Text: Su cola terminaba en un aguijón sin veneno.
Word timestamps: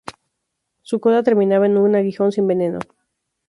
Su 0.81 0.99
cola 0.99 1.21
terminaba 1.21 1.67
en 1.67 1.77
un 1.77 1.95
aguijón 1.95 2.31
sin 2.31 2.47
veneno. 2.47 2.79